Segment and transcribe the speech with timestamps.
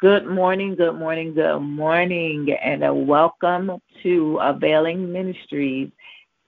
[0.00, 5.90] Good morning, good morning, good morning, and a welcome to Availing Ministries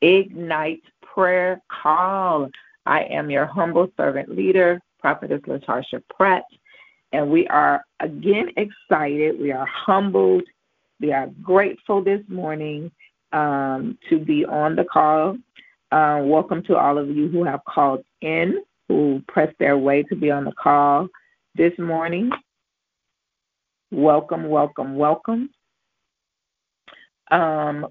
[0.01, 2.49] Ignite Prayer Call.
[2.87, 6.45] I am your humble servant leader, Prophetess Latasha Pratt,
[7.11, 9.41] and we are again excited.
[9.41, 10.45] We are humbled.
[11.01, 12.93] We are grateful this morning
[13.33, 15.37] um, to be on the call.
[15.91, 20.15] Uh, welcome to all of you who have called in, who pressed their way to
[20.15, 21.09] be on the call
[21.57, 22.31] this morning.
[23.91, 25.51] Welcome, welcome, welcome.
[27.31, 27.89] Um,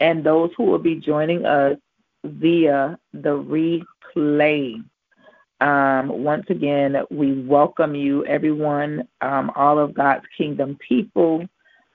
[0.00, 1.78] and those who will be joining us
[2.24, 3.84] via the
[4.16, 4.82] replay.
[5.60, 11.46] Um, once again, we welcome you, everyone, um, all of God's kingdom people.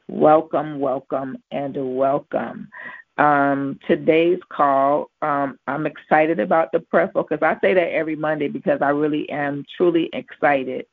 [0.08, 2.70] Welcome, welcome, and welcome.
[3.18, 7.40] Um, today's call, um, I'm excited about the prayer focus.
[7.42, 10.86] I say that every Monday because I really am truly excited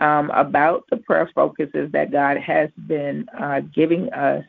[0.00, 4.44] um, about the prayer focuses that God has been uh, giving us.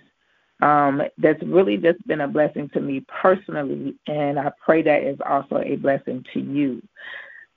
[0.61, 5.17] Um, that's really just been a blessing to me personally, and I pray that is
[5.25, 6.83] also a blessing to you.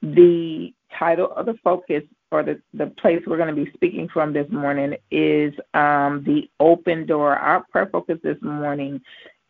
[0.02, 4.32] The title of the focus or the, the place we're going to be speaking from
[4.32, 7.36] this morning is um, the open door.
[7.36, 9.00] Our prayer focus this morning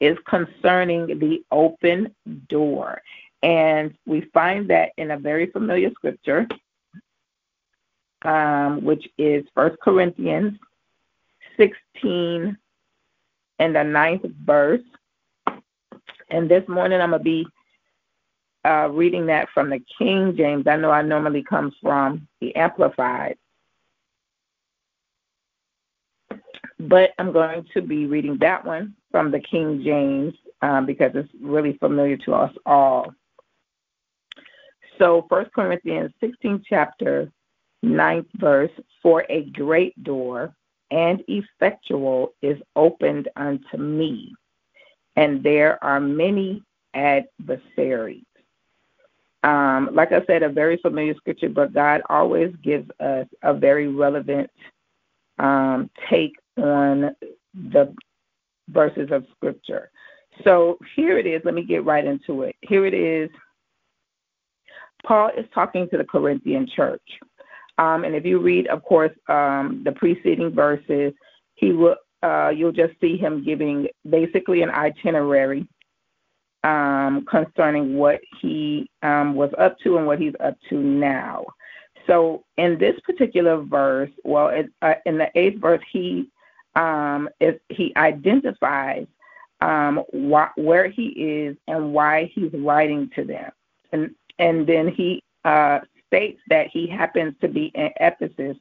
[0.01, 2.15] is concerning the open
[2.49, 3.01] door.
[3.43, 6.47] And we find that in a very familiar scripture,
[8.25, 10.59] um, which is First Corinthians
[11.57, 12.57] 16
[13.59, 14.81] and the ninth verse.
[16.31, 17.47] And this morning I'm going to be
[18.65, 20.67] uh, reading that from the King James.
[20.67, 23.37] I know I normally come from the Amplified.
[26.81, 31.29] But I'm going to be reading that one from the King James um, because it's
[31.41, 33.13] really familiar to us all.
[34.99, 37.31] So, First Corinthians 16 chapter
[37.85, 38.71] ninth verse,
[39.03, 40.55] for a great door
[40.91, 44.33] and effectual is opened unto me,
[45.17, 46.63] and there are many
[46.95, 48.25] adversaries.
[49.43, 53.89] Um, like I said, a very familiar scripture, but God always gives us a very
[53.89, 54.51] relevant
[55.39, 57.15] um, take on
[57.53, 57.95] the
[58.69, 59.91] verses of scripture.
[60.45, 61.43] So here it is.
[61.45, 62.57] Let me get right into it.
[62.63, 63.31] Here it is.
[65.05, 67.03] Paul is talking to the Corinthian church.
[67.79, 71.13] Um, and if you read, of course, um, the preceding verses,
[71.55, 75.67] he will uh, you'll just see him giving basically an itinerary
[76.63, 81.45] um, concerning what he um, was up to and what he's up to now.
[82.07, 86.31] So in this particular verse, well, it, uh, in the eighth verse, he
[86.75, 89.07] um, is, he identifies
[89.61, 93.51] um, wh- where he is and why he's writing to them,
[93.93, 95.81] and and then he uh,
[96.15, 98.57] states that he happens to be in Ephesus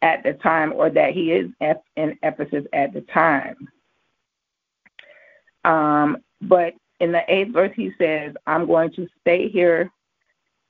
[0.00, 1.50] at the time, or that he is
[1.96, 3.56] in Ephesus at the time.
[5.64, 9.90] Um, but in the eighth verse, he says, I'm going to stay here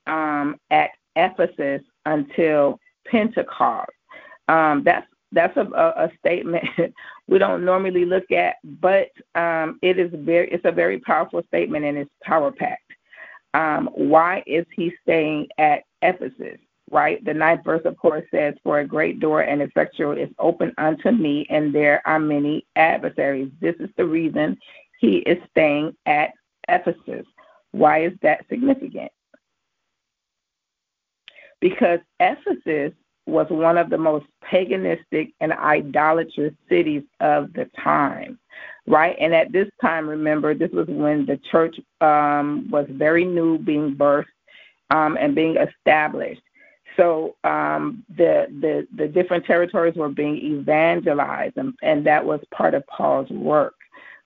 [0.07, 3.91] um, at Ephesus until Pentecost.
[4.49, 6.65] Um, that's that's a, a, statement
[7.29, 11.85] we don't normally look at, but um, it is very it's a very powerful statement
[11.85, 12.81] and it's power packed.
[13.53, 16.59] Um, why is he staying at Ephesus?
[16.91, 20.73] Right, the ninth verse, of course, says, "For a great door and effectual is open
[20.79, 24.57] unto me, and there are many adversaries." This is the reason
[24.99, 26.33] he is staying at
[26.67, 27.27] Ephesus.
[27.73, 29.13] Why is that significant?
[31.61, 32.95] Because Ephesus
[33.27, 38.39] was one of the most paganistic and idolatrous cities of the time,
[38.87, 39.15] right?
[39.21, 43.95] And at this time, remember, this was when the church um, was very new, being
[43.95, 44.27] birthed
[44.91, 46.43] um, and being established.
[46.97, 52.75] So um, the, the the different territories were being evangelized, and, and that was part
[52.75, 53.75] of Paul's work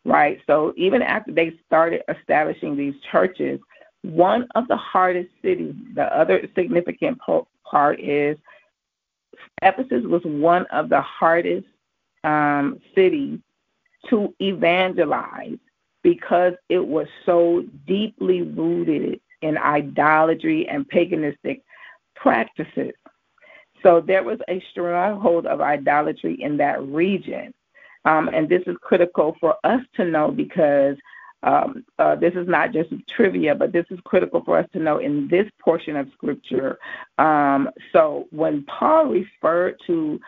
[0.05, 0.41] right?
[0.47, 3.61] So even after they started establishing these churches,
[4.03, 7.19] one of the hardest cities, the other significant
[7.65, 8.37] part is
[9.63, 11.67] Ephesus was one of the hardest
[12.25, 13.39] um, cities
[14.11, 15.59] to evangelize
[16.03, 21.63] because it was so deeply rooted in idolatry and paganistic
[22.17, 22.93] practices.
[23.83, 27.53] So there was a stronghold of idolatry in that region.
[28.05, 30.97] Um, and this is critical for us to know because
[31.45, 34.99] um, uh, this is not just trivia, but this is critical for us to know
[34.99, 36.79] in this portion of Scripture.
[37.19, 40.21] Um, so when Paul referred to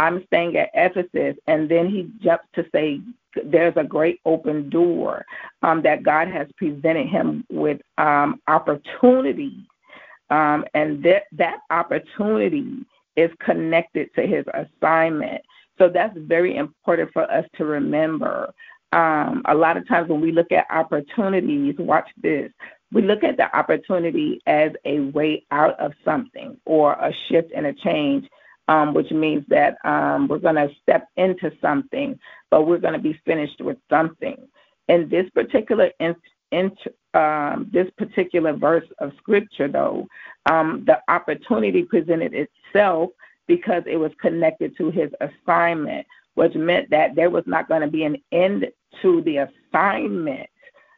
[0.00, 3.00] I'm staying at Ephesus, and then he jumps to say
[3.44, 5.26] there's a great open door
[5.62, 9.66] um, that God has presented him with um, opportunity,
[10.30, 12.86] um, and that that opportunity
[13.16, 15.42] is connected to his assignment.
[15.76, 18.54] So that's very important for us to remember.
[18.92, 22.50] Um, a lot of times when we look at opportunities, watch this,
[22.90, 27.66] we look at the opportunity as a way out of something or a shift and
[27.66, 28.26] a change,
[28.70, 32.18] um, which means that um, we're going to step into something,
[32.50, 34.36] but we're going to be finished with something.
[34.88, 36.14] In this particular in,
[36.52, 36.70] in,
[37.12, 40.06] um, this particular verse of scripture, though,
[40.46, 43.10] um, the opportunity presented itself
[43.48, 47.88] because it was connected to his assignment, which meant that there was not going to
[47.88, 48.66] be an end
[49.02, 50.48] to the assignment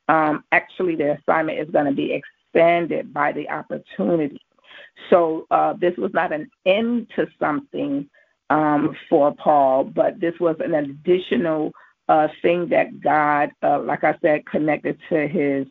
[0.09, 4.41] um, actually the assignment is going to be expanded by the opportunity.
[5.11, 8.09] So uh, this was not an end to something
[8.51, 11.73] um, for Paul, but this was an additional
[12.09, 15.67] uh, thing that God, uh, like I said, connected to his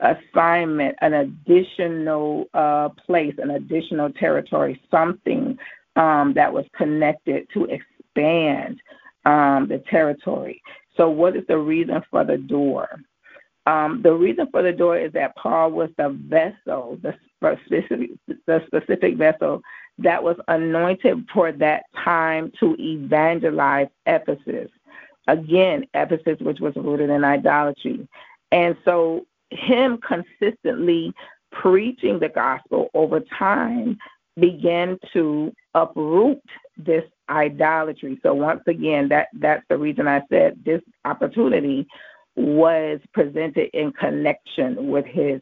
[0.00, 5.58] assignment, an additional uh, place, an additional territory, something
[5.96, 8.80] um, that was connected to expand
[9.24, 10.62] um, the territory.
[10.96, 13.00] So, what is the reason for the door?
[13.68, 18.12] Um, the reason for the door is that Paul was the vessel, the specific,
[18.46, 19.60] the specific vessel
[19.98, 24.70] that was anointed for that time to evangelize Ephesus.
[25.26, 28.08] Again, Ephesus, which was rooted in idolatry.
[28.52, 31.12] And so, him consistently
[31.52, 33.98] preaching the gospel over time
[34.40, 36.40] began to uproot
[36.78, 38.18] this idolatry.
[38.22, 41.86] So once again, that that's the reason I said this opportunity
[42.38, 45.40] was presented in connection with his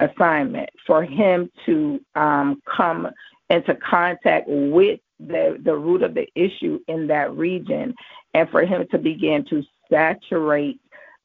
[0.00, 3.08] assignment for him to um, come
[3.50, 7.94] into contact with the, the root of the issue in that region
[8.34, 10.80] and for him to begin to saturate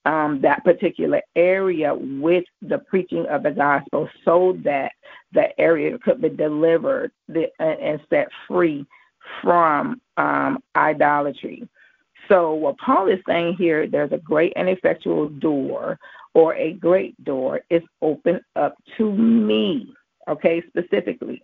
[0.06, 4.92] um, that particular area with the preaching of the gospel so that
[5.34, 7.12] the area could be delivered
[7.60, 8.86] and set free
[9.42, 11.68] from um, idolatry.
[12.30, 15.98] So, what Paul is saying here, there's a great and effectual door
[16.34, 19.94] or a great door is open up to me,
[20.28, 21.42] okay, specifically,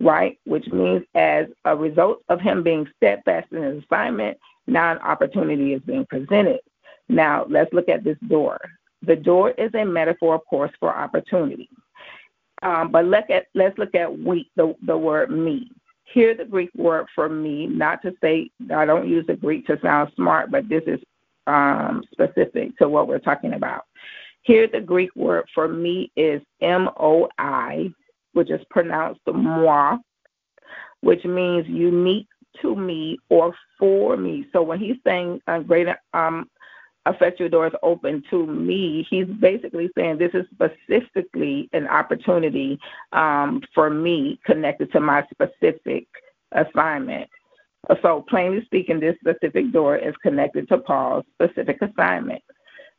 [0.00, 0.38] right?
[0.44, 5.74] Which means as a result of him being steadfast in his assignment, now an opportunity
[5.74, 6.60] is being presented.
[7.08, 8.58] Now, let's look at this door.
[9.02, 11.68] The door is a metaphor, of course, for opportunity.
[12.62, 15.70] Um, but look at, let's look at we, the, the word me.
[16.12, 19.78] Here, the Greek word for me, not to say I don't use the Greek to
[19.82, 21.00] sound smart, but this is
[21.46, 23.84] um, specific to what we're talking about.
[24.42, 27.90] Here, the Greek word for me is M O I,
[28.32, 29.98] which is pronounced moi,
[31.00, 32.28] which means unique
[32.62, 34.46] to me or for me.
[34.52, 36.48] So when he's saying uh, greater um,
[37.06, 42.78] effectual doors open to me, he's basically saying this is specifically an opportunity
[43.12, 46.06] um, for me connected to my specific
[46.52, 47.28] assignment.
[48.02, 52.42] So, plainly speaking, this specific door is connected to Paul's specific assignment.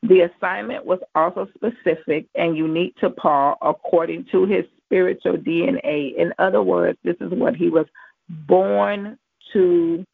[0.03, 6.15] The assignment was also specific and unique to Paul according to his spiritual DNA.
[6.15, 7.85] In other words, this is what he was
[8.29, 9.17] born
[9.53, 10.05] to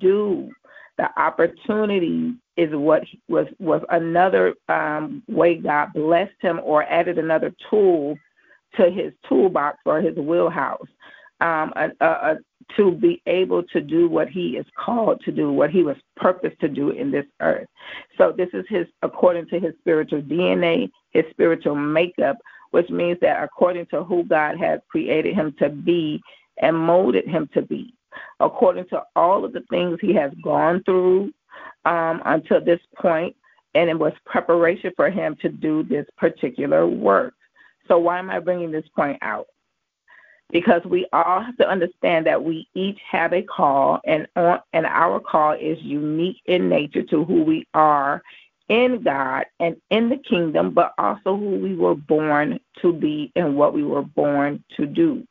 [0.00, 0.50] do.
[0.98, 7.54] The opportunity is what was was another um, way God blessed him or added another
[7.70, 8.18] tool
[8.76, 10.86] to his toolbox or his wheelhouse
[11.40, 11.72] um,
[12.76, 16.58] to be able to do what he is called to do, what he was purposed
[16.60, 17.68] to do in this earth.
[18.16, 22.36] So this is his according to his spiritual DNA, his spiritual makeup,
[22.72, 26.20] which means that according to who God has created him to be
[26.60, 27.94] and molded him to be,
[28.40, 31.32] according to all of the things he has gone through
[31.84, 33.34] um, until this point,
[33.74, 37.34] and it was preparation for him to do this particular work.
[37.86, 39.46] So, why am I bringing this point out?
[40.50, 44.86] Because we all have to understand that we each have a call, and on, and
[44.86, 48.22] our call is unique in nature to who we are
[48.68, 53.56] in God and in the kingdom, but also who we were born to be and
[53.56, 55.26] what we were born to do.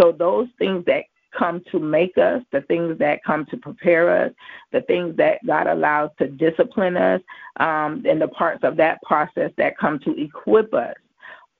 [0.00, 1.04] So those things that
[1.36, 4.32] come to make us, the things that come to prepare us,
[4.72, 7.20] the things that God allows to discipline us,
[7.58, 10.94] um, and the parts of that process that come to equip us.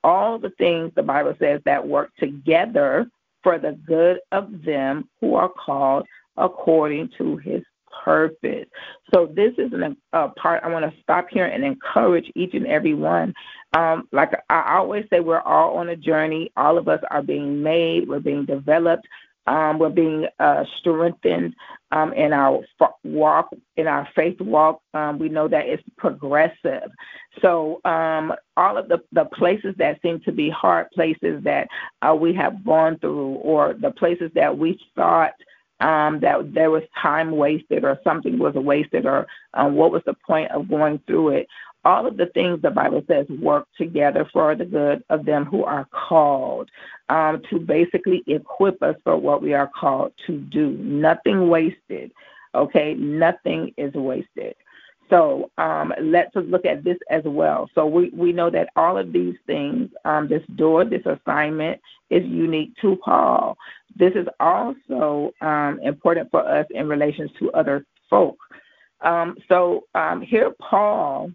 [0.04, 3.10] All the things the Bible says that work together
[3.42, 6.06] for the good of them who are called
[6.37, 7.62] according to his
[8.04, 8.66] purpose.
[9.12, 12.66] So this is an, a part I want to stop here and encourage each and
[12.66, 13.34] every one.
[13.76, 16.50] Um, like I always say, we're all on a journey.
[16.56, 18.08] All of us are being made.
[18.08, 19.06] We're being developed
[19.49, 21.55] Um, we're being uh, strengthened
[21.90, 22.61] um, in our
[23.02, 24.83] walk, in our faith walk.
[24.93, 26.90] Um, we know that it's progressive.
[27.40, 31.69] So um, all of the, the places that seem to be hard places that
[32.02, 35.33] uh, we have gone through, or the places that we thought
[35.80, 40.14] um, that there was time wasted or something was wasted or um, what was the
[40.26, 41.49] point of going through it.
[41.85, 45.64] All of the things the Bible says work together for the good of them who
[45.64, 46.68] are called
[47.08, 50.70] um, to basically equip us for what we are called to do.
[50.73, 52.11] Nothing wasted,
[52.54, 52.94] okay?
[52.94, 54.56] Nothing is wasted.
[55.11, 57.70] So um, let's look at this as well.
[57.75, 61.80] So we, we know that all of these things, um, this door, this assignment,
[62.11, 63.56] is unique to Paul.
[63.99, 68.37] This is also um, important for us in relations to other folk.
[69.00, 71.33] Um, so um, here, Paul,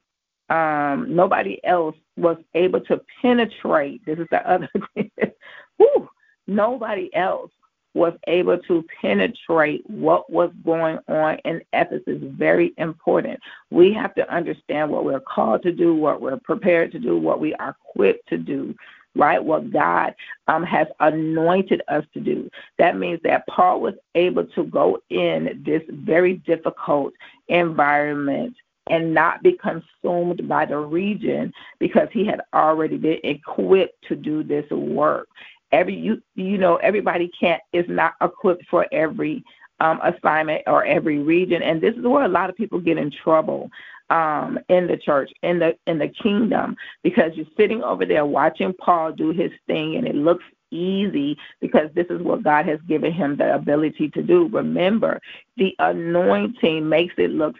[0.49, 4.05] um, nobody else was able to penetrate.
[4.05, 4.69] This is the other.
[5.77, 6.09] whew,
[6.47, 7.51] nobody else
[7.93, 12.17] was able to penetrate what was going on in Ephesus.
[12.21, 13.39] Very important.
[13.69, 17.39] We have to understand what we're called to do, what we're prepared to do, what
[17.39, 18.75] we are equipped to do,
[19.15, 19.43] right?
[19.43, 20.15] What God
[20.47, 22.49] um, has anointed us to do.
[22.77, 27.13] That means that Paul was able to go in this very difficult
[27.47, 28.55] environment
[28.89, 34.43] and not be consumed by the region because he had already been equipped to do
[34.43, 35.29] this work
[35.71, 39.43] every you you know everybody can't is not equipped for every
[39.79, 43.11] um, assignment or every region, and this is where a lot of people get in
[43.11, 43.69] trouble
[44.13, 48.73] um, in the church, in the in the kingdom, because you're sitting over there watching
[48.73, 53.11] Paul do his thing, and it looks easy because this is what God has given
[53.11, 54.47] him the ability to do.
[54.49, 55.19] Remember,
[55.57, 57.55] the anointing makes it look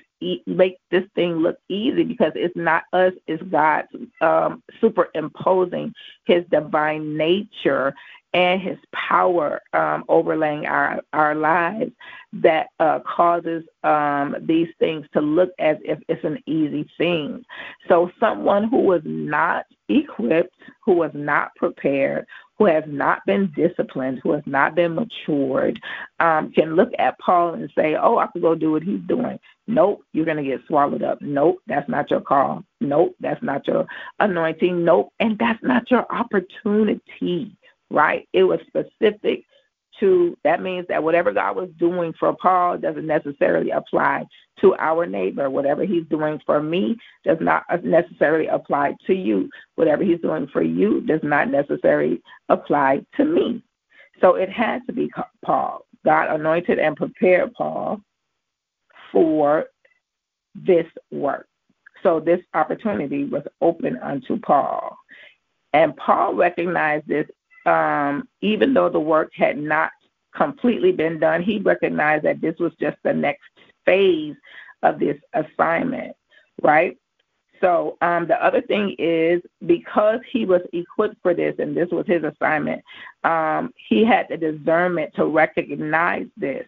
[0.46, 3.86] make this thing look easy because it's not us, it's God
[4.22, 5.94] um, superimposing
[6.26, 7.94] His divine nature
[8.34, 11.92] and His power um, overlaying our our lives
[12.34, 17.46] that uh, causes um, these things to look as if it's an easy thing.
[17.88, 22.26] So someone who was not equipped, who was not prepared,
[22.58, 25.80] who has not been disciplined, who has not been matured,
[26.20, 29.40] um, can look at Paul and say, Oh, I could go do what he's doing.
[29.68, 31.22] Nope, you're going to get swallowed up.
[31.22, 32.64] Nope, that's not your call.
[32.82, 33.86] Nope, that's not your
[34.20, 34.84] anointing.
[34.84, 37.56] Nope, and that's not your opportunity,
[37.94, 38.28] right?
[38.34, 39.46] It was specific
[40.00, 44.26] to that means that whatever God was doing for Paul doesn't necessarily apply
[44.60, 45.50] to our neighbor.
[45.52, 49.50] Whatever he's doing for me does not necessarily apply to you.
[49.76, 53.64] Whatever he's doing for you does not necessarily apply to me.
[54.20, 55.12] So it had to be
[55.46, 55.86] Paul.
[56.04, 58.02] God anointed and prepared Paul
[59.12, 59.68] for
[60.56, 61.48] this work.
[62.02, 64.98] So this opportunity was open unto Paul.
[65.74, 67.28] And Paul recognized this
[67.66, 69.92] um, even though the work had not
[70.36, 73.44] completely been done, he recognized that this was just the next
[73.86, 74.36] phase
[74.82, 76.16] of this assignment,
[76.62, 76.98] right?
[77.62, 82.06] So um, the other thing is because he was equipped for this and this was
[82.06, 82.84] his assignment,
[83.24, 86.66] um, he had the discernment to recognize this.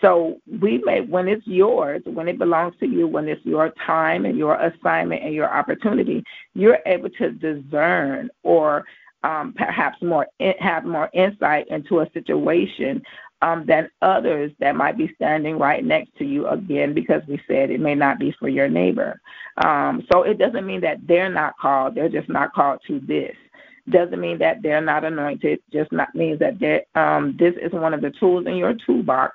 [0.00, 4.24] So we may, when it's yours, when it belongs to you, when it's your time
[4.24, 6.22] and your assignment and your opportunity,
[6.54, 8.84] you're able to discern or
[9.24, 10.26] um, perhaps more
[10.60, 13.02] have more insight into a situation
[13.42, 17.70] um, than others that might be standing right next to you again because we said
[17.70, 19.20] it may not be for your neighbor.
[19.64, 23.36] Um, so it doesn't mean that they're not called; they're just not called to this.
[23.88, 25.60] Doesn't mean that they're not anointed.
[25.72, 29.34] Just not means that um, this is one of the tools in your toolbox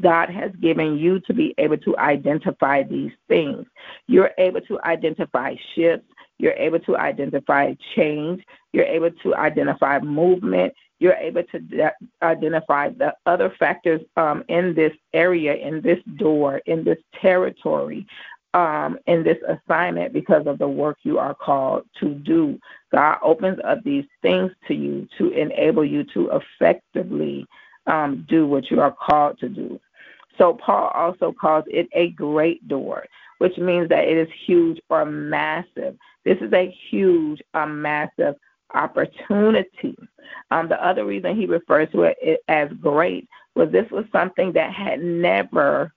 [0.00, 3.66] God has given you to be able to identify these things.
[4.06, 6.06] You're able to identify shifts.
[6.38, 8.44] You're able to identify change.
[8.72, 10.72] You're able to identify movement.
[11.00, 11.92] You're able to de-
[12.22, 18.06] identify the other factors um, in this area, in this door, in this territory,
[18.54, 22.58] um, in this assignment because of the work you are called to do.
[22.92, 27.46] God opens up these things to you to enable you to effectively
[27.86, 29.80] um, do what you are called to do.
[30.36, 33.06] So Paul also calls it a great door,
[33.38, 35.96] which means that it is huge or massive.
[36.24, 38.34] This is a huge, a massive
[38.74, 39.96] opportunity.
[40.50, 44.72] Um, the other reason he refers to it as great was this was something that
[44.72, 45.92] had never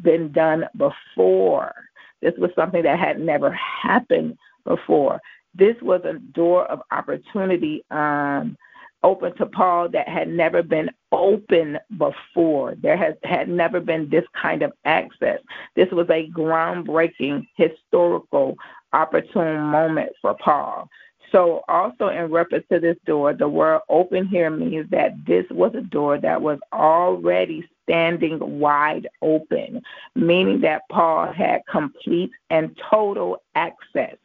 [0.00, 1.74] been done before.
[2.22, 3.50] This was something that had never
[3.82, 5.20] happened before.
[5.54, 8.56] This was a door of opportunity um,
[9.02, 12.74] open to Paul that had never been open before.
[12.76, 15.40] There has had never been this kind of access.
[15.74, 18.56] This was a groundbreaking historical
[18.92, 20.88] opportune moment for Paul.
[21.32, 25.72] So, also in reference to this door, the word open here means that this was
[25.74, 29.80] a door that was already standing wide open,
[30.16, 34.16] meaning that Paul had complete and total access.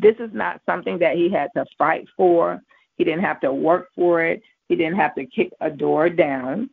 [0.00, 2.62] This is not something that he had to fight for,
[2.96, 6.70] he didn't have to work for it, he didn't have to kick a door down.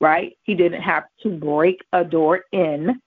[0.00, 0.36] Right?
[0.42, 3.00] He didn't have to break a door in.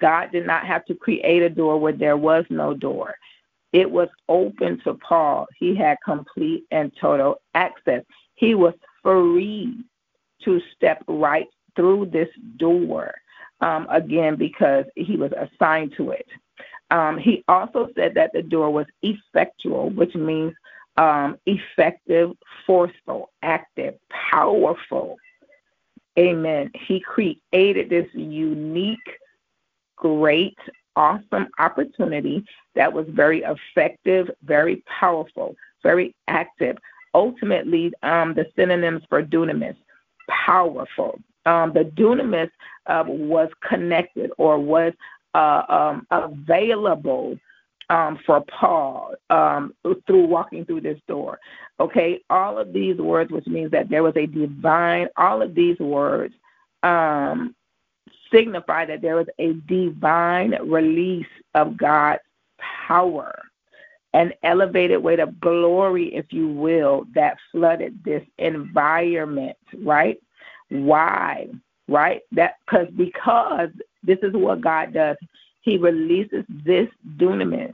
[0.00, 3.14] God did not have to create a door where there was no door.
[3.72, 5.46] It was open to Paul.
[5.58, 8.02] He had complete and total access.
[8.34, 9.84] He was free
[10.44, 11.46] to step right
[11.76, 13.14] through this door,
[13.60, 16.26] um, again, because he was assigned to it.
[16.90, 20.54] Um, he also said that the door was effectual, which means
[20.96, 22.32] um, effective,
[22.66, 25.16] forceful, active, powerful.
[26.18, 26.70] Amen.
[26.74, 28.98] He created this unique,
[29.96, 30.58] great,
[30.96, 32.44] awesome opportunity
[32.74, 36.76] that was very effective, very powerful, very active.
[37.14, 39.76] Ultimately, um, the synonyms for dunamis,
[40.28, 41.18] powerful.
[41.46, 42.50] Um, the dunamis
[42.86, 44.92] uh, was connected or was
[45.34, 47.38] uh, um, available
[47.88, 49.74] um, for Paul um,
[50.06, 51.40] through walking through this door.
[51.80, 55.78] Okay, all of these words, which means that there was a divine, all of these
[55.78, 56.34] words
[56.82, 57.54] um,
[58.32, 62.22] signify that there was a divine release of God's
[62.86, 63.36] power,
[64.14, 70.18] an elevated weight of glory, if you will, that flooded this environment, right?
[70.68, 71.48] Why?
[71.90, 72.22] Right?
[72.32, 73.70] That because because
[74.02, 75.16] this is what God does.
[75.62, 77.72] He releases this dunamis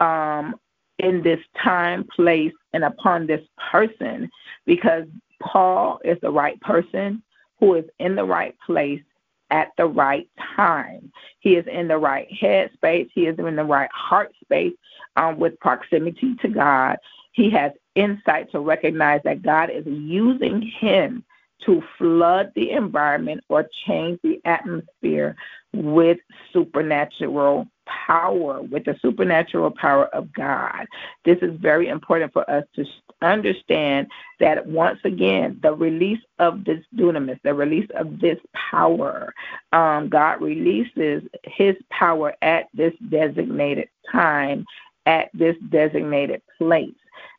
[0.00, 0.54] um,
[0.98, 4.30] in this time, place, and upon this person
[4.64, 5.04] because
[5.40, 7.22] Paul is the right person
[7.58, 9.02] who is in the right place
[9.50, 11.12] at the right time.
[11.40, 13.08] He is in the right head space.
[13.12, 14.72] He is in the right heart space
[15.16, 16.96] um, with proximity to God.
[17.32, 21.24] He has insight to recognize that God is using him
[21.66, 25.36] to flood the environment or change the atmosphere
[25.72, 26.18] with
[26.52, 30.86] supernatural power, with the supernatural power of God.
[31.24, 32.84] This is very important for us to
[33.22, 34.08] understand
[34.40, 38.38] that once again, the release of this dunamis, the release of this
[38.70, 39.34] power,
[39.72, 44.64] um, God releases his power at this designated time,
[45.06, 46.94] at this designated place.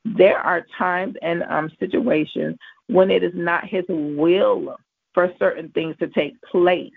[0.05, 4.77] There are times and um, situations when it is not his will
[5.13, 6.91] for certain things to take place.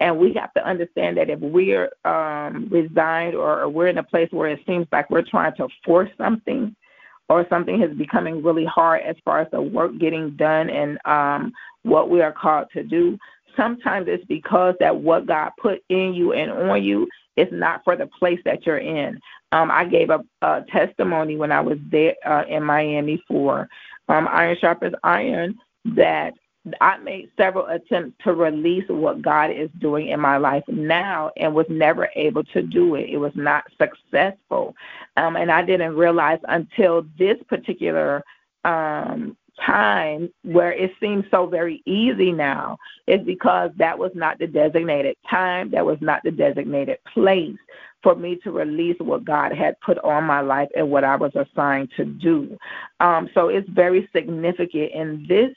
[0.00, 4.28] And we have to understand that if we're um, resigned or, we're in a place
[4.32, 6.74] where it seems like we're trying to force something,
[7.28, 11.52] or something is becoming really hard as far as the work getting done and um,
[11.82, 13.16] what we are called to do,
[13.56, 17.96] sometimes it's because that what God put in you and on you is not for
[17.96, 19.18] the place that you're in.
[19.52, 23.68] Um, I gave a, a testimony when I was there uh, in Miami for
[24.08, 26.34] um, Iron Sharpens Iron that
[26.80, 31.54] I made several attempts to release what God is doing in my life now and
[31.54, 33.10] was never able to do it.
[33.10, 34.76] It was not successful.
[35.16, 38.22] Um, and I didn't realize until this particular
[38.64, 44.46] um, time where it seems so very easy now is because that was not the
[44.46, 47.56] designated time, that was not the designated place
[48.02, 51.32] for me to release what God had put on my life and what I was
[51.34, 52.56] assigned to do.
[53.00, 55.50] Um, so it's very significant in this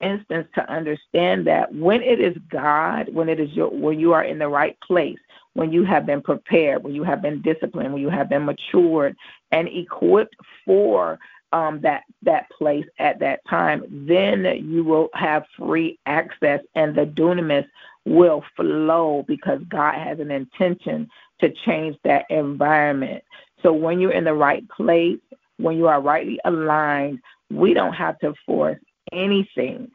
[0.00, 4.24] instance to understand that when it is God, when it is your, when you are
[4.24, 5.18] in the right place,
[5.54, 9.16] when you have been prepared, when you have been disciplined, when you have been matured
[9.50, 11.18] and equipped for
[11.52, 17.06] um, that that place at that time, then you will have free access, and the
[17.06, 17.66] dunamis
[18.04, 21.08] will flow because God has an intention
[21.40, 23.22] to change that environment.
[23.62, 25.18] So when you're in the right place,
[25.58, 28.78] when you are rightly aligned, we don't have to force
[29.12, 29.90] anything.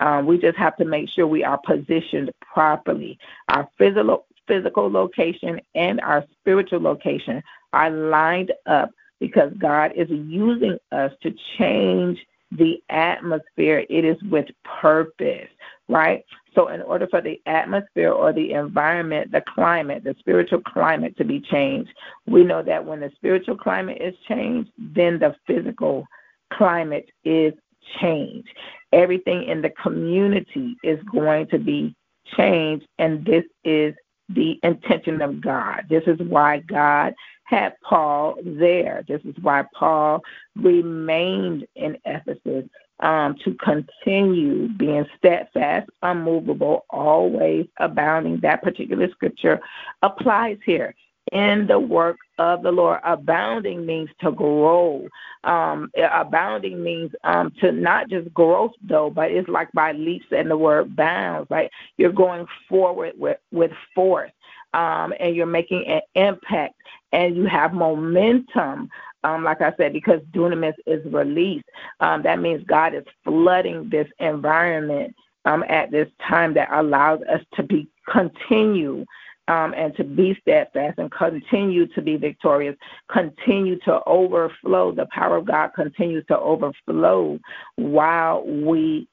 [0.00, 3.18] Um, we just have to make sure we are positioned properly.
[3.48, 7.42] Our physical physical location and our spiritual location
[7.74, 8.90] are lined up
[9.20, 12.18] because God is using us to change
[12.52, 13.84] the atmosphere.
[13.90, 15.48] It is with purpose,
[15.88, 16.24] right?
[16.54, 21.24] So, in order for the atmosphere or the environment, the climate, the spiritual climate to
[21.24, 21.90] be changed,
[22.26, 26.06] we know that when the spiritual climate is changed, then the physical
[26.52, 27.52] climate is
[28.00, 28.48] changed.
[28.92, 31.94] Everything in the community is going to be
[32.36, 33.94] changed, and this is
[34.30, 35.84] the intention of God.
[35.88, 37.14] This is why God
[37.48, 39.04] had Paul there.
[39.08, 40.22] This is why Paul
[40.54, 42.64] remained in Ephesus
[43.00, 48.40] um, to continue being steadfast, unmovable, always abounding.
[48.40, 49.60] That particular scripture
[50.02, 50.94] applies here.
[51.32, 53.00] in the work of the Lord.
[53.04, 55.06] Abounding means to grow.
[55.44, 60.50] Um, abounding means um, to not just growth though, but it's like by leaps and
[60.50, 61.70] the word bounds, right?
[61.96, 64.32] You're going forward with with force,
[64.74, 66.74] um, and you're making an impact,
[67.12, 68.90] and you have momentum.
[69.24, 71.66] Um, like I said, because dunamis is released,
[72.00, 77.42] um, that means God is flooding this environment um, at this time that allows us
[77.54, 79.04] to be continue
[79.48, 82.76] um, and to be steadfast and continue to be victorious,
[83.10, 84.92] continue to overflow.
[84.92, 87.40] The power of God continues to overflow
[87.76, 89.08] while we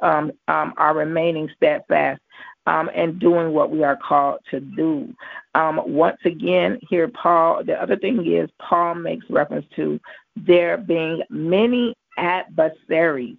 [0.00, 2.20] um, um, are remaining steadfast
[2.66, 5.14] um, and doing what we are called to do.
[5.54, 10.00] Um, once again, here, Paul, the other thing is, Paul makes reference to
[10.36, 13.36] there being many adversaries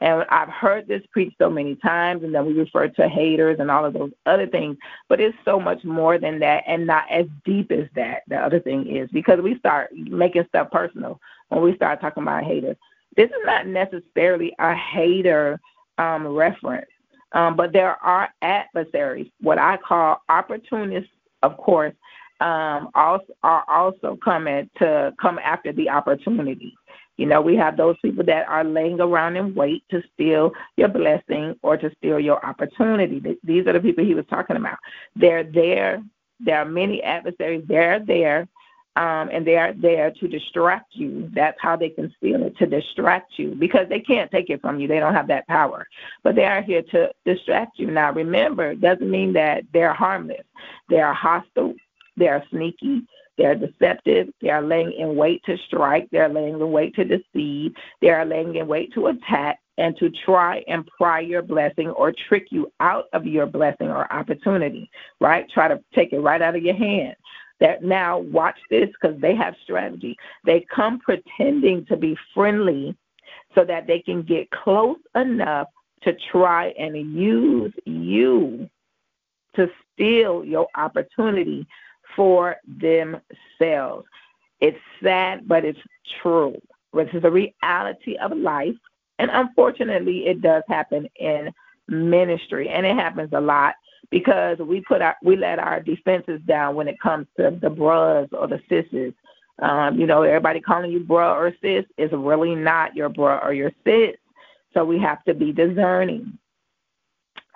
[0.00, 3.70] and I've heard this preached so many times, and then we refer to haters and
[3.70, 4.76] all of those other things.
[5.08, 8.22] But it's so much more than that, and not as deep as that.
[8.28, 12.44] The other thing is because we start making stuff personal when we start talking about
[12.44, 12.76] haters.
[13.16, 15.58] This is not necessarily a hater
[15.96, 16.90] um, reference,
[17.34, 21.10] um, but there are adversaries, what I call opportunists,
[21.42, 21.92] of course,
[22.40, 26.74] um, also are also coming to come after the opportunity.
[27.16, 30.88] You know, we have those people that are laying around in wait to steal your
[30.88, 33.38] blessing or to steal your opportunity.
[33.44, 34.78] These are the people he was talking about.
[35.14, 36.02] They're there.
[36.40, 37.64] There are many adversaries.
[37.68, 38.48] They're there.
[38.96, 41.28] Um, and they are there to distract you.
[41.34, 44.78] That's how they can steal it, to distract you, because they can't take it from
[44.78, 44.86] you.
[44.86, 45.86] They don't have that power.
[46.22, 47.90] But they are here to distract you.
[47.90, 50.44] Now, remember, it doesn't mean that they're harmless.
[50.88, 51.74] They are hostile.
[52.16, 53.02] They are sneaky.
[53.36, 54.28] They're deceptive.
[54.40, 56.08] They are laying in wait to strike.
[56.12, 57.72] They're laying in wait to deceive.
[58.00, 62.12] They are laying in wait to attack and to try and pry your blessing or
[62.28, 64.88] trick you out of your blessing or opportunity,
[65.20, 65.50] right?
[65.50, 67.16] Try to take it right out of your hand.
[67.60, 70.16] That now, watch this because they have strategy.
[70.44, 72.96] They come pretending to be friendly
[73.54, 75.68] so that they can get close enough
[76.02, 78.68] to try and use you
[79.56, 81.66] to steal your opportunity
[82.16, 84.06] for themselves.
[84.60, 85.78] It's sad, but it's
[86.20, 86.60] true.
[86.92, 88.76] This is a reality of life.
[89.18, 91.52] And unfortunately, it does happen in
[91.88, 93.74] ministry, and it happens a lot
[94.10, 98.28] because we put our we let our defenses down when it comes to the bras
[98.32, 99.14] or the sisses.
[99.60, 103.52] Um, you know, everybody calling you bruh or sis is really not your bruh or
[103.52, 104.16] your sis.
[104.72, 106.38] So we have to be discerning.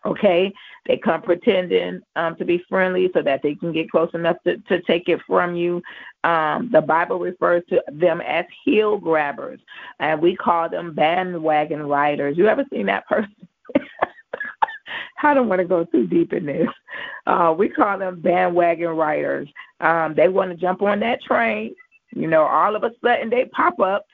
[0.06, 0.52] Okay,
[0.86, 4.56] they come pretending um, to be friendly so that they can get close enough to,
[4.68, 5.82] to take it from you.
[6.22, 9.60] Um, the Bible refers to them as heel grabbers,
[9.98, 12.38] and we call them bandwagon riders.
[12.38, 13.48] You ever seen that person?
[15.22, 16.68] I don't want to go too deep in this.
[17.26, 19.48] Uh, we call them bandwagon riders.
[19.80, 21.74] Um, they want to jump on that train.
[22.10, 24.06] You know, all of a sudden they pop up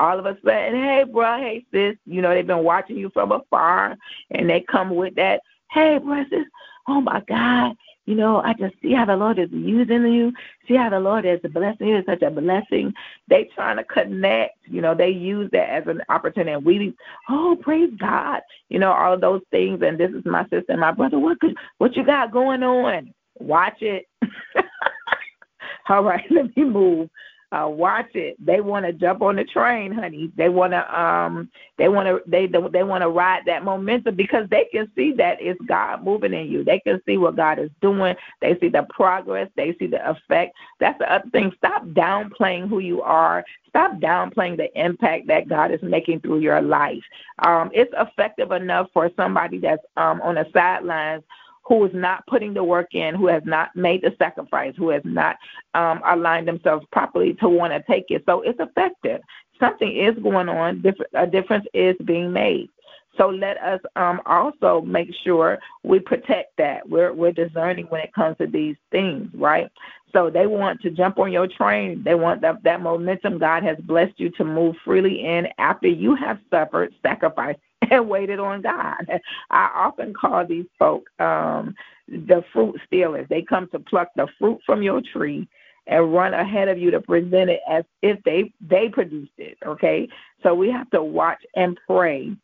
[0.00, 3.32] all of a sudden, hey, bro, hey, sis, you know, they've been watching you from
[3.32, 3.96] afar
[4.30, 6.46] and they come with that, hey, bro, sis,
[6.88, 7.76] oh my God,
[8.10, 10.32] you know, I just see how the Lord is using you,
[10.66, 12.92] see how the Lord is blessing you, it's such a blessing.
[13.28, 16.50] They trying to connect, you know, they use that as an opportunity.
[16.50, 16.92] And we,
[17.28, 19.80] oh, praise God, you know, all of those things.
[19.82, 21.20] And this is my sister and my brother.
[21.20, 23.14] What could, what you got going on?
[23.38, 24.06] Watch it.
[25.88, 27.10] all right, let me move
[27.52, 28.36] uh, watch it.
[28.44, 30.30] They want to jump on the train, honey.
[30.36, 34.48] They want to um they want to they they want to ride that momentum because
[34.50, 36.62] they can see that it's God moving in you.
[36.62, 38.14] They can see what God is doing.
[38.40, 39.50] They see the progress.
[39.56, 40.54] They see the effect.
[40.78, 41.52] That's the other thing.
[41.56, 43.44] Stop downplaying who you are.
[43.68, 47.02] Stop downplaying the impact that God is making through your life.
[47.40, 51.24] Um, it's effective enough for somebody that's um on the sidelines
[51.70, 55.02] who is not putting the work in, who has not made the sacrifice, who has
[55.04, 55.36] not
[55.74, 58.24] um, aligned themselves properly to want to take it.
[58.26, 59.20] So it's effective.
[59.60, 60.82] Something is going on.
[61.14, 62.70] a difference is being made.
[63.16, 66.88] So let us um, also make sure we protect that.
[66.88, 69.70] We're we're discerning when it comes to these things, right?
[70.12, 72.02] So they want to jump on your train.
[72.04, 76.16] They want that, that momentum God has blessed you to move freely in after you
[76.16, 77.56] have suffered sacrifice
[77.90, 79.06] and waited on God.
[79.50, 81.74] I often call these folk um,
[82.08, 83.26] the fruit stealers.
[83.28, 85.48] They come to pluck the fruit from your tree
[85.86, 89.56] and run ahead of you to present it as if they they produced it.
[89.66, 90.08] Okay,
[90.42, 92.34] so we have to watch and pray,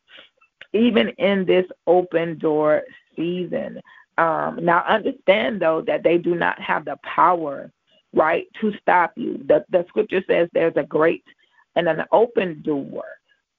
[0.73, 2.83] even in this open door
[3.15, 3.79] season.
[4.17, 7.71] Um, now, understand though that they do not have the power,
[8.13, 9.43] right, to stop you.
[9.47, 11.23] The the scripture says there's a great
[11.75, 13.03] and an open door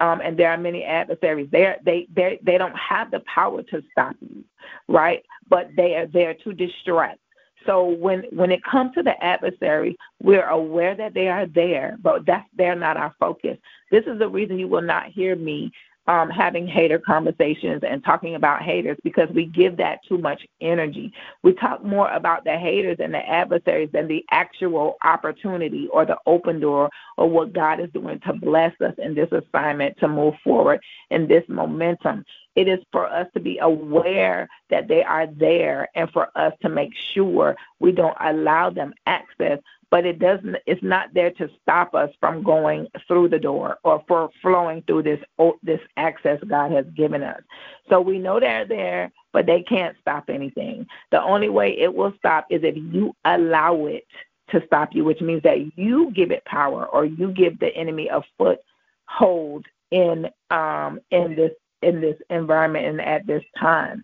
[0.01, 1.49] um, and there are many adversaries.
[1.51, 4.45] They they they they don't have the power to stop you,
[4.87, 5.25] right?
[5.49, 7.19] But they are there to distract.
[7.67, 12.25] So when when it comes to the adversary, we're aware that they are there, but
[12.27, 13.59] that's they're not our focus.
[13.91, 15.73] This is the reason you will not hear me
[16.09, 21.13] um, having hater conversations and talking about haters because we give that too much energy.
[21.43, 26.17] We talk more about the haters and the adversaries than the actual opportunity or the
[26.27, 30.35] open door or what God is doing to bless us in this assignment to move
[30.43, 32.25] forward in this momentum.
[32.59, 36.69] It is for us to be aware that they are there and for us to
[36.69, 41.95] make sure we don't allow them access but it doesn't it's not there to stop
[41.95, 45.21] us from going through the door or for flowing through this
[45.63, 47.41] this access God has given us.
[47.89, 50.87] So we know they're there, but they can't stop anything.
[51.11, 54.05] The only way it will stop is if you allow it
[54.51, 58.09] to stop you, which means that you give it power or you give the enemy
[58.09, 64.03] a foothold in um in this in this environment and at this time.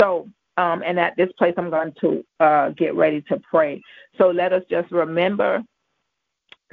[0.00, 3.82] So um, and at this place, I'm going to uh, get ready to pray.
[4.18, 5.62] So let us just remember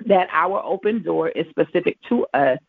[0.06, 2.60] that our open door is specific to us.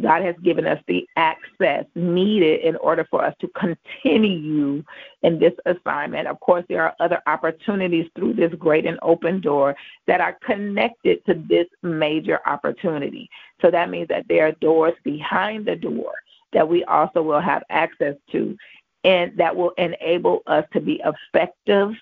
[0.00, 4.84] God has given us the access needed in order for us to continue
[5.22, 6.28] in this assignment.
[6.28, 9.74] Of course, there are other opportunities through this great and open door
[10.06, 13.28] that are connected to this major opportunity.
[13.60, 16.14] So that means that there are doors behind the door
[16.52, 18.56] that we also will have access to
[19.04, 21.92] and that will enable us to be effective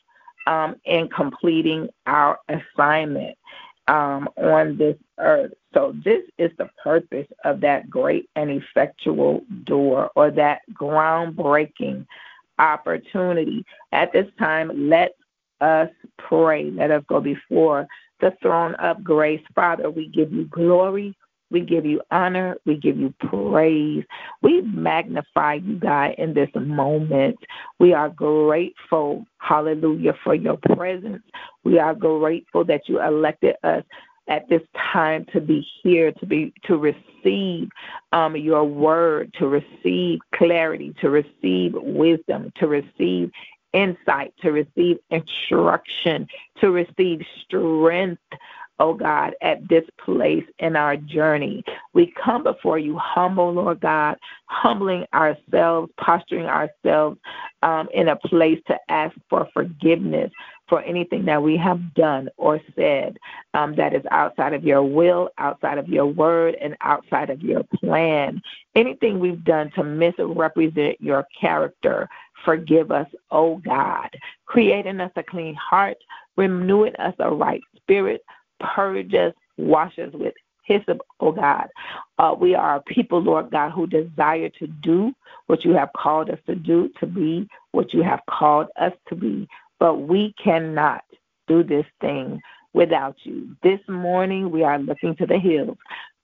[0.47, 3.37] um, in completing our assignment
[3.89, 5.53] um, on this earth.
[5.75, 12.07] So, this is the purpose of that great and effectual door or that groundbreaking
[12.59, 13.65] opportunity.
[13.93, 15.13] At this time, let
[15.61, 16.71] us pray.
[16.71, 17.87] Let us go before
[18.21, 19.43] the throne of grace.
[19.55, 21.15] Father, we give you glory.
[21.51, 22.57] We give you honor.
[22.65, 24.05] We give you praise.
[24.43, 27.39] We magnify you, God, in this moment.
[27.79, 31.23] We are grateful, hallelujah, for your presence.
[31.65, 33.85] We are grateful that you elected us
[34.29, 37.69] at this time to be here, to be to receive
[38.13, 43.31] um, your word, to receive clarity, to receive wisdom, to receive
[43.73, 46.27] insight, to receive instruction,
[46.61, 48.23] to receive strength
[48.79, 51.65] oh God, at this place in our journey.
[51.95, 57.19] We come before you humble, Lord God, humbling ourselves, posturing ourselves
[57.63, 60.31] um, in a place to ask for forgiveness
[60.69, 63.17] for anything that we have done or said
[63.55, 67.63] um, that is outside of your will, outside of your word, and outside of your
[67.81, 68.41] plan.
[68.75, 72.09] Anything we've done to misrepresent your character,
[72.45, 74.11] forgive us, oh God.
[74.47, 75.97] Create in us a clean heart,
[76.37, 78.23] renewing us a right spirit,
[78.61, 81.69] purge us, wash us with hyssop, oh God.
[82.19, 85.13] Uh, we are a people, Lord God, who desire to do
[85.47, 89.15] what you have called us to do, to be what you have called us to
[89.15, 89.49] be.
[89.79, 91.05] But we cannot
[91.47, 92.41] do this thing
[92.73, 93.57] without you.
[93.63, 95.77] This morning we are looking to the hills.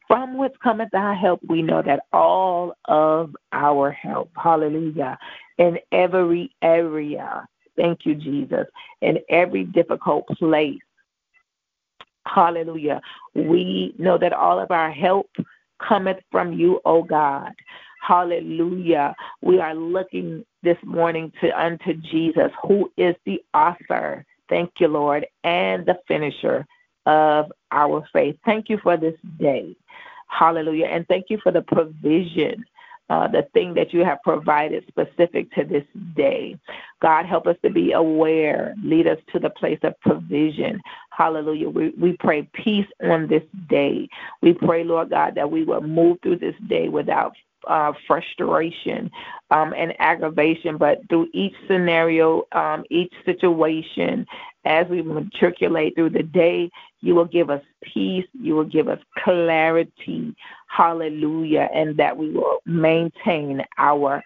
[0.09, 5.17] From whence cometh our help, we know that all of our help, hallelujah,
[5.57, 8.67] in every area, thank you, Jesus,
[9.01, 10.81] in every difficult place,
[12.27, 13.01] Hallelujah.
[13.35, 15.31] We know that all of our help
[15.87, 17.53] cometh from you, O God.
[18.01, 19.15] Hallelujah.
[19.43, 24.25] We are looking this morning to unto Jesus, who is the author.
[24.49, 26.67] Thank you, Lord, and the finisher
[27.07, 28.37] of our faith.
[28.45, 29.77] Thank you for this day.
[30.29, 30.87] Hallelujah.
[30.87, 32.65] And thank you for the provision
[33.11, 35.85] uh, the thing that you have provided specific to this
[36.15, 36.59] day.
[37.01, 38.75] God, help us to be aware.
[38.83, 40.81] Lead us to the place of provision.
[41.11, 41.69] Hallelujah.
[41.69, 44.09] We, we pray peace on this day.
[44.41, 47.35] We pray, Lord God, that we will move through this day without
[47.67, 49.11] uh, frustration
[49.51, 54.27] um, and aggravation, but through each scenario, um, each situation,
[54.65, 56.71] as we matriculate through the day,
[57.01, 60.35] you will give us peace, you will give us clarity,
[60.69, 64.23] hallelujah, and that we will maintain our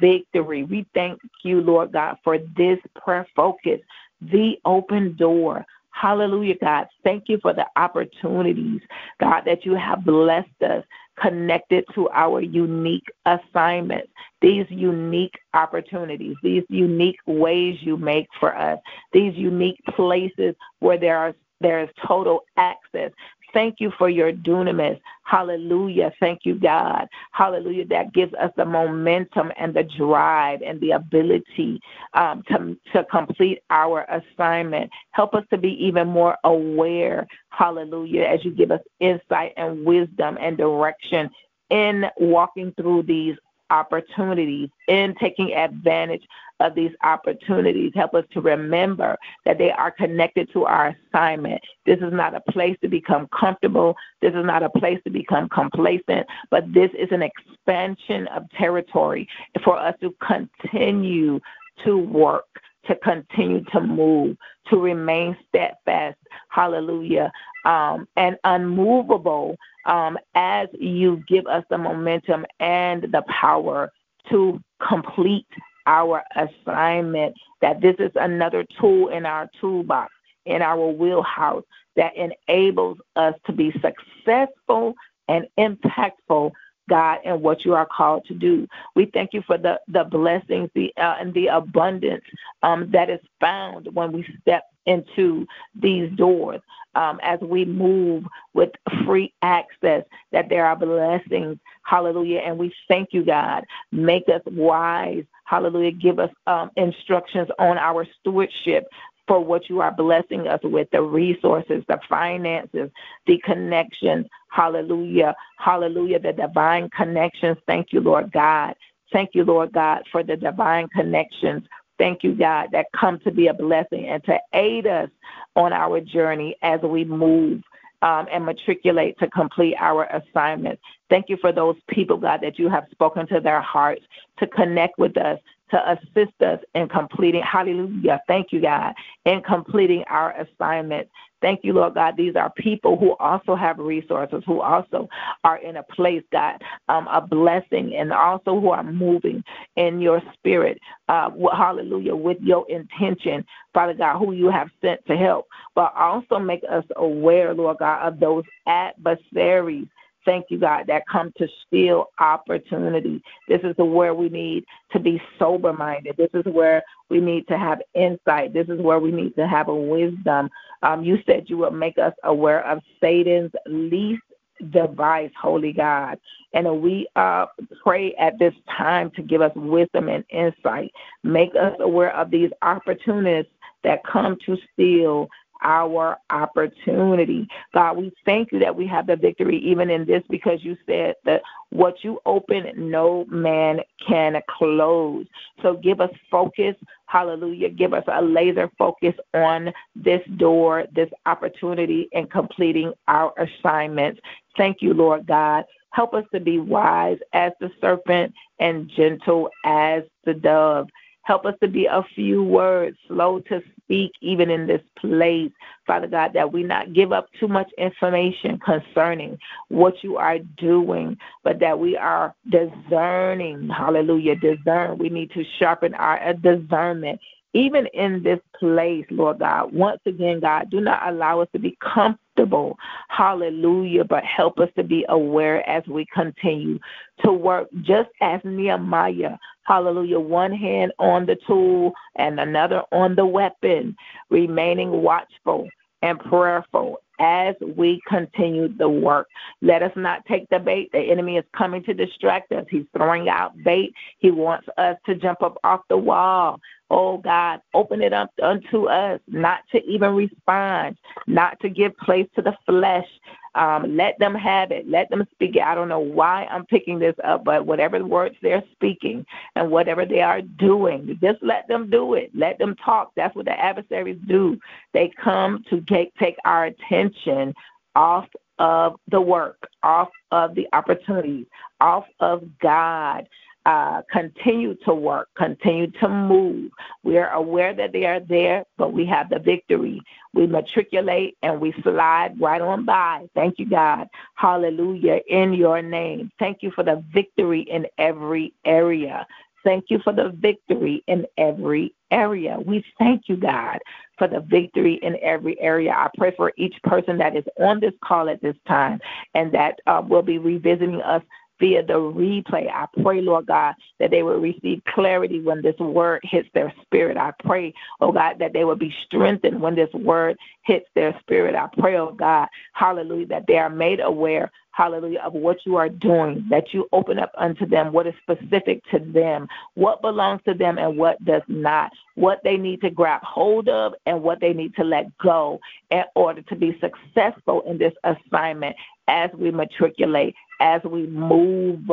[0.00, 0.62] victory.
[0.62, 3.80] We thank you, Lord God, for this prayer focus,
[4.20, 5.64] the open door.
[5.90, 6.86] Hallelujah, God.
[7.02, 8.80] Thank you for the opportunities,
[9.20, 10.84] God, that you have blessed us
[11.20, 14.08] connected to our unique assignments,
[14.40, 18.78] these unique opportunities, these unique ways you make for us,
[19.12, 23.12] these unique places where there are there is total access.
[23.52, 25.00] Thank you for your dunamis.
[25.24, 26.12] Hallelujah.
[26.20, 27.06] Thank you, God.
[27.32, 27.86] Hallelujah.
[27.86, 31.80] That gives us the momentum and the drive and the ability
[32.14, 34.90] um, to, to complete our assignment.
[35.12, 37.26] Help us to be even more aware.
[37.50, 38.22] Hallelujah.
[38.22, 41.30] As you give us insight and wisdom and direction
[41.70, 43.36] in walking through these
[43.70, 46.22] opportunities, in taking advantage
[46.60, 47.92] of these opportunities.
[47.94, 51.60] Help us to remember that they are connected to our assignment.
[51.86, 53.96] This is not a place to become comfortable.
[54.20, 59.28] This is not a place to become complacent, but this is an expansion of territory
[59.64, 61.40] for us to continue
[61.84, 62.44] to work
[62.86, 64.36] to continue to move,
[64.68, 67.30] to remain steadfast, hallelujah,
[67.64, 73.92] um, and unmovable um, as you give us the momentum and the power
[74.28, 75.46] to complete
[75.86, 80.12] our assignment, that this is another tool in our toolbox,
[80.46, 81.64] in our wheelhouse
[81.96, 84.94] that enables us to be successful
[85.28, 86.50] and impactful
[86.90, 88.66] God, and what you are called to do.
[88.94, 92.24] We thank you for the, the blessings the, uh, and the abundance
[92.62, 96.60] um, that is found when we step into these doors
[96.94, 98.70] um, as we move with
[99.06, 101.58] free access, that there are blessings.
[101.84, 102.40] Hallelujah.
[102.40, 103.64] And we thank you, God.
[103.92, 105.24] Make us wise.
[105.44, 105.92] Hallelujah.
[105.92, 108.86] Give us um, instructions on our stewardship
[109.30, 112.90] for what you are blessing us with the resources, the finances,
[113.28, 114.26] the connections.
[114.48, 115.36] Hallelujah.
[115.56, 116.18] Hallelujah.
[116.18, 117.56] The divine connections.
[117.64, 118.74] Thank you, Lord God.
[119.12, 121.62] Thank you, Lord God, for the divine connections.
[121.96, 125.10] Thank you, God, that come to be a blessing and to aid us
[125.54, 127.62] on our journey as we move
[128.02, 130.80] um, and matriculate to complete our assignment.
[131.08, 134.02] Thank you for those people, God, that you have spoken to their hearts
[134.40, 135.38] to connect with us,
[135.70, 141.08] to assist us in completing, hallelujah, thank you, God, in completing our assignment.
[141.40, 142.16] Thank you, Lord God.
[142.16, 145.08] These are people who also have resources, who also
[145.42, 149.42] are in a place, God, um, a blessing, and also who are moving
[149.76, 150.78] in your spirit,
[151.08, 155.46] uh, hallelujah, with your intention, Father God, who you have sent to help.
[155.74, 159.86] But also make us aware, Lord God, of those adversaries
[160.24, 163.22] Thank you, God, that come to steal opportunity.
[163.48, 166.16] This is where we need to be sober minded.
[166.16, 168.52] This is where we need to have insight.
[168.52, 170.50] This is where we need to have a wisdom.
[170.82, 174.22] Um, you said you would make us aware of Satan's least
[174.70, 176.18] device, Holy God.
[176.52, 177.46] And we uh,
[177.82, 180.92] pray at this time to give us wisdom and insight.
[181.24, 183.50] Make us aware of these opportunities
[183.84, 185.28] that come to steal
[185.62, 187.48] our opportunity.
[187.74, 191.14] God, we thank you that we have the victory even in this because you said
[191.24, 195.26] that what you open, no man can close.
[195.62, 196.74] So give us focus.
[197.06, 197.70] Hallelujah.
[197.70, 204.20] Give us a laser focus on this door, this opportunity, and completing our assignments.
[204.56, 205.64] Thank you, Lord God.
[205.90, 210.88] Help us to be wise as the serpent and gentle as the dove.
[211.30, 215.52] Help us to be a few words, slow to speak, even in this place,
[215.86, 219.38] Father God, that we not give up too much information concerning
[219.68, 223.68] what you are doing, but that we are discerning.
[223.68, 224.34] Hallelujah.
[224.34, 224.98] Discern.
[224.98, 227.20] We need to sharpen our discernment
[227.52, 231.76] even in this place, Lord God, once again, God, do not allow us to be
[231.82, 232.76] comfortable.
[233.08, 234.04] Hallelujah.
[234.04, 236.78] But help us to be aware as we continue
[237.24, 243.26] to work, just as Nehemiah, hallelujah, one hand on the tool and another on the
[243.26, 243.96] weapon,
[244.30, 245.68] remaining watchful
[246.02, 249.28] and prayerful as we continue the work.
[249.60, 250.90] Let us not take the bait.
[250.92, 252.64] The enemy is coming to distract us.
[252.70, 253.92] He's throwing out bait.
[254.18, 256.58] He wants us to jump up off the wall.
[256.90, 262.28] Oh God, open it up unto us, not to even respond, not to give place
[262.34, 263.06] to the flesh.
[263.54, 264.88] Um, let them have it.
[264.88, 265.62] Let them speak it.
[265.62, 269.24] I don't know why I'm picking this up, but whatever words they're speaking
[269.56, 272.30] and whatever they are doing, just let them do it.
[272.34, 273.12] Let them talk.
[273.16, 274.58] That's what the adversaries do.
[274.92, 277.54] They come to take, take our attention
[277.96, 278.26] off
[278.58, 281.46] of the work, off of the opportunities,
[281.80, 283.26] off of God
[283.66, 286.70] uh, continue to work, continue to move.
[287.02, 290.00] We are aware that they are there, but we have the victory.
[290.32, 293.26] We matriculate and we slide right on by.
[293.34, 294.08] Thank you, God.
[294.36, 295.20] Hallelujah.
[295.28, 296.30] In your name.
[296.38, 299.26] Thank you for the victory in every area.
[299.62, 302.58] Thank you for the victory in every area.
[302.64, 303.78] We thank you, God,
[304.16, 305.92] for the victory in every area.
[305.92, 309.00] I pray for each person that is on this call at this time
[309.34, 311.22] and that uh, will be revisiting us
[311.60, 312.68] via the replay.
[312.68, 317.16] I pray, Lord God, that they will receive clarity when this word hits their spirit.
[317.16, 321.54] I pray, oh God, that they will be strengthened when this word hits their spirit.
[321.54, 325.88] I pray, oh God, hallelujah, that they are made aware, hallelujah, of what you are
[325.88, 330.54] doing, that you open up unto them what is specific to them, what belongs to
[330.54, 334.52] them and what does not, what they need to grab hold of and what they
[334.52, 338.76] need to let go in order to be successful in this assignment
[339.10, 341.90] as we matriculate, as we move,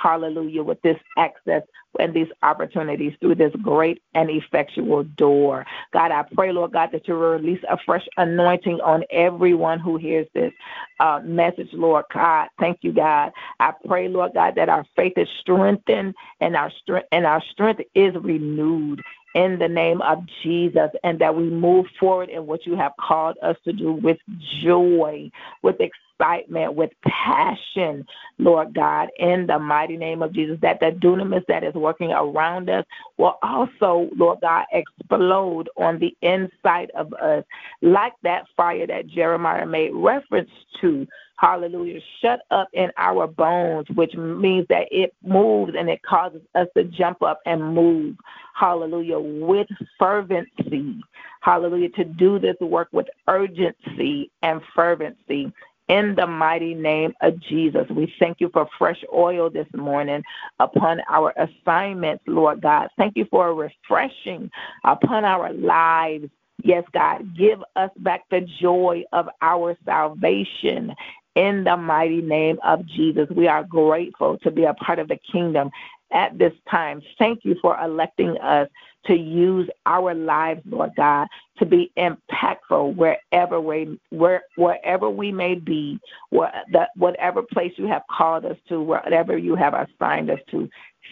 [0.00, 1.62] hallelujah, with this access
[1.98, 5.66] and these opportunities through this great and effectual door.
[5.92, 10.28] God, I pray, Lord God, that you release a fresh anointing on everyone who hears
[10.32, 10.52] this
[11.00, 12.48] uh, message, Lord God.
[12.60, 13.32] Thank you, God.
[13.58, 17.82] I pray, Lord God, that our faith is strengthened and our strength and our strength
[17.96, 19.02] is renewed
[19.34, 23.36] in the name of Jesus and that we move forward in what you have called
[23.42, 24.18] us to do with
[24.62, 25.30] joy,
[25.62, 25.80] with
[26.20, 28.06] excitement, with passion,
[28.38, 32.68] Lord God, in the mighty name of Jesus, that the dunamis that is working around
[32.70, 32.84] us
[33.16, 37.44] will also, Lord God, explode on the inside of us,
[37.82, 40.50] like that fire that Jeremiah made reference
[40.80, 41.06] to.
[41.36, 46.68] Hallelujah, shut up in our bones, which means that it moves and it causes us
[46.76, 48.14] to jump up and move,
[48.54, 49.66] hallelujah, with
[49.98, 51.00] fervency,
[51.40, 55.50] hallelujah, to do this work with urgency and fervency.
[55.90, 60.22] In the mighty name of Jesus, we thank you for fresh oil this morning
[60.60, 62.88] upon our assignments, Lord God.
[62.96, 64.50] Thank you for a refreshing
[64.84, 66.30] upon our lives
[66.62, 70.94] Yes, God, give us back the joy of our salvation
[71.34, 73.28] in the mighty name of Jesus.
[73.34, 75.70] We are grateful to be a part of the kingdom
[76.12, 77.02] at this time.
[77.18, 78.68] Thank you for electing us
[79.06, 81.26] to use our lives, Lord God,
[81.58, 85.98] to be impactful wherever we where wherever we may be,
[86.30, 90.68] where, that whatever place you have called us to, whatever you have assigned us to.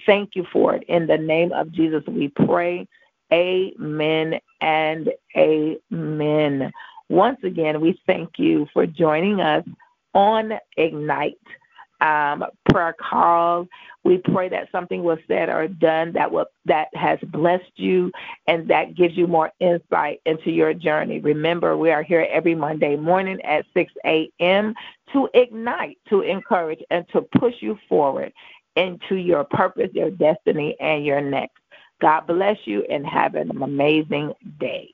[0.07, 0.85] Thank you for it.
[0.85, 2.87] In the name of Jesus, we pray.
[3.33, 6.73] Amen and amen.
[7.09, 9.65] Once again, we thank you for joining us
[10.15, 11.39] on Ignite
[12.01, 13.67] um, prayer call.
[14.05, 18.13] We pray that something was said or done that will, that has blessed you
[18.47, 21.21] and that gives you more insight into your journey.
[21.21, 24.75] Remember, we are here every Monday morning at 6 a.m.
[25.13, 28.33] to ignite, to encourage, and to push you forward
[28.77, 31.59] into your purpose, your destiny, and your next.
[32.01, 34.93] God bless you and have an amazing day.